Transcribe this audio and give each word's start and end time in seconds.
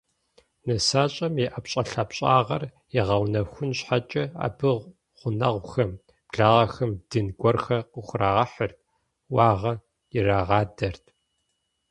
НысащӀэм 0.65 1.33
и 1.43 1.45
ӀэпщӀэлъапщӀагъэр 1.51 2.63
ягъэунэхун 3.01 3.71
щхьэкӀэ 3.77 4.23
абы 4.45 4.71
гъунэгъухэм, 5.17 5.91
благъэхэм 6.31 6.91
дын 7.09 7.27
гуэрхэр 7.39 7.81
къыхурагъэхьырт, 7.91 8.77
уагъэ 9.33 9.73
ирырагъадэрт. 10.15 11.05